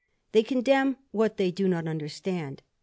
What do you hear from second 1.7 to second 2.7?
understand."